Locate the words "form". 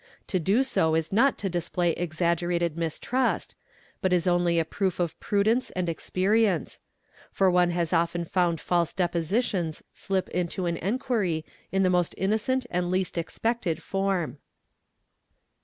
13.83-14.39